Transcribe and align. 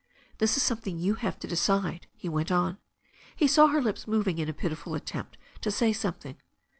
"This 0.39 0.57
is 0.57 0.63
something 0.63 0.97
you 0.97 1.13
have 1.13 1.37
to 1.41 1.47
decide," 1.47 2.07
he 2.15 2.27
went 2.27 2.51
on. 2.51 2.79
He 3.35 3.45
saw 3.47 3.67
her 3.67 3.79
lips 3.83 4.07
moving 4.07 4.39
in 4.39 4.49
a 4.49 4.51
pitiful 4.51 4.95
attempt 4.95 5.37
to 5.61 5.69
say 5.69 5.93
some 5.93 6.15
thing. 6.15 6.37